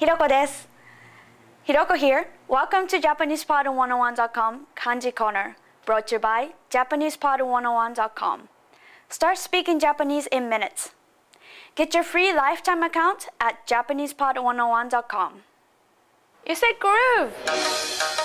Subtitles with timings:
[0.00, 0.66] Hiroko desu.
[1.68, 2.28] Hiroko here.
[2.48, 8.48] Welcome to JapanesePod101.com Kanji Corner, brought to you by JapanesePod101.com.
[9.08, 10.90] Start speaking Japanese in minutes.
[11.76, 15.42] Get your free lifetime account at JapanesePod101.com.
[16.46, 18.23] You said groove!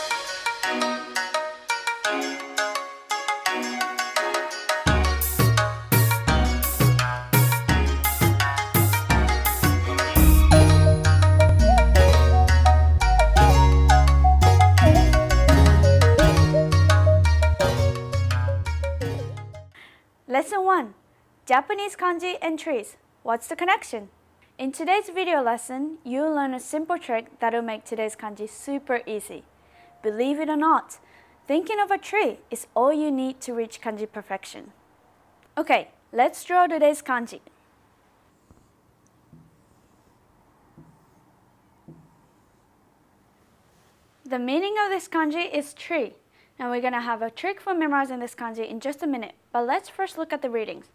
[20.40, 20.94] Lesson 1
[21.46, 22.96] Japanese kanji and trees.
[23.24, 24.08] What's the connection?
[24.58, 29.44] In today's video lesson, you'll learn a simple trick that'll make today's kanji super easy.
[30.02, 31.00] Believe it or not,
[31.46, 34.72] thinking of a tree is all you need to reach kanji perfection.
[35.58, 37.42] Okay, let's draw today's kanji.
[44.24, 46.14] The meaning of this kanji is tree.
[46.60, 49.34] Now we're going to have a trick for memorizing this kanji in just a minute,
[49.54, 50.88] but let's first look at the readings.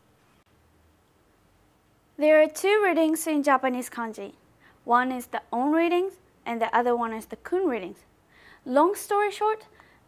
[2.18, 4.34] There are two readings in Japanese kanji.
[4.84, 6.12] One is the on readings
[6.44, 7.96] and the other one is the kun readings.
[8.66, 9.64] Long story short,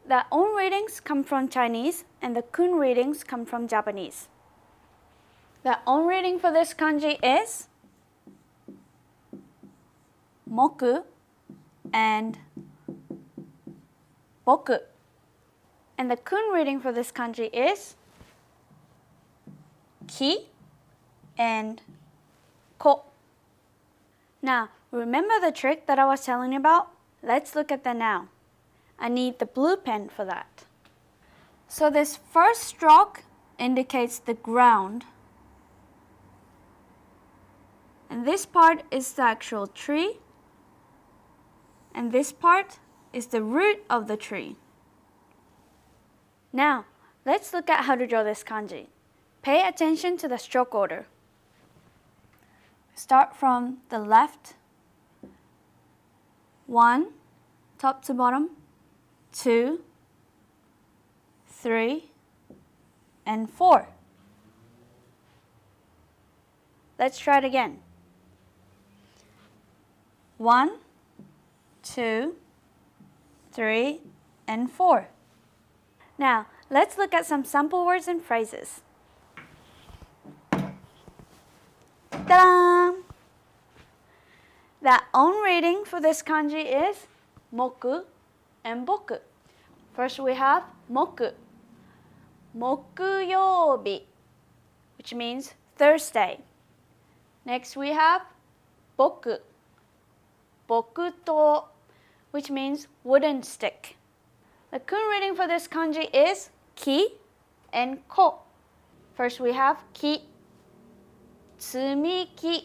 [0.07, 4.29] the on readings come from Chinese and the kun readings come from Japanese.
[5.63, 7.69] The on reading for this kanji is
[10.49, 11.03] moku
[11.95, 12.39] and
[14.47, 14.81] boku.
[15.99, 17.97] And the kun reading for this kanji is
[20.07, 20.49] ki
[21.39, 21.83] and
[22.79, 23.05] ko.
[24.43, 26.91] Now, remember the trick that I was telling you about?
[27.23, 28.29] Let's look at that now.
[28.99, 30.65] I need the blue pen for that.
[31.69, 33.25] So this first stroke
[33.59, 35.05] indicates the ground.
[38.09, 40.19] And this part is the actual tree.
[41.95, 42.79] And this part
[43.13, 44.57] is the root of the tree.
[46.57, 46.87] Now,
[47.27, 48.87] let's look at how to draw this kanji.
[49.43, 51.05] Pay attention to the stroke order.
[52.95, 54.55] Start from the left.
[56.67, 57.09] One,
[57.79, 58.53] top to bottom.
[59.35, 59.83] Two,
[61.47, 62.05] three,
[63.27, 63.89] and four.
[66.99, 67.81] Let's try it again.
[70.39, 70.79] One,
[71.83, 72.37] two,
[73.53, 74.01] three,
[74.49, 75.09] and four.
[76.19, 78.83] Now, let's look at some sample words and phrases.
[82.11, 82.93] Ta-da!
[84.81, 87.07] The on reading for this kanji is
[87.55, 88.05] moku
[88.65, 89.19] and boku.
[89.95, 91.33] First we have moku.
[92.57, 94.03] Mokuyobi,
[94.97, 96.39] which means Thursday.
[97.45, 98.23] Next we have
[98.99, 99.39] boku.
[100.69, 101.65] Bokuto,
[102.31, 103.97] which means wooden stick.
[104.73, 107.09] The kun reading for this kanji is ki
[107.73, 108.41] and ko.
[109.15, 110.25] First we have ki,
[111.59, 112.65] tsumiki,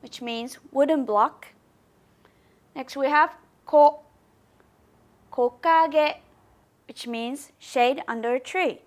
[0.00, 1.48] which means wooden block.
[2.74, 4.00] Next we have ko,
[5.32, 6.16] kokage,
[6.88, 8.80] which means shade under a tree.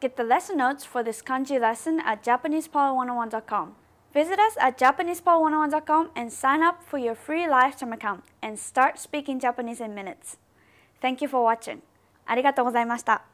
[0.00, 3.74] Get the lesson notes for this kanji lesson at JapanesePod101.com.
[4.12, 9.40] Visit us at JapanesePod101.com and sign up for your free lifetime account and start speaking
[9.40, 10.36] Japanese in minutes.
[11.04, 11.80] Thank you for watching.
[12.24, 13.33] ありがとうございました。